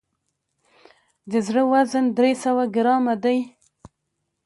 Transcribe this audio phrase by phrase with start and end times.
[1.31, 3.39] د زړه وزن درې سوه ګرامه دی.